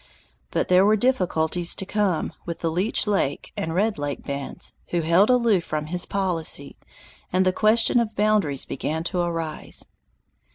But 0.49 0.67
there 0.67 0.83
were 0.83 0.95
difficulties 0.95 1.75
to 1.75 1.85
come 1.85 2.33
with 2.43 2.61
the 2.61 2.71
Leech 2.71 3.05
Lake 3.05 3.51
and 3.55 3.75
Red 3.75 3.99
Lake 3.99 4.23
bands, 4.23 4.73
who 4.87 5.01
held 5.01 5.29
aloof 5.29 5.63
from 5.63 5.85
his 5.85 6.07
policy, 6.07 6.75
and 7.31 7.45
the 7.45 7.53
question 7.53 7.99
of 7.99 8.15
boundaries 8.15 8.65
began 8.65 9.03
to 9.03 9.19
arise. 9.19 9.85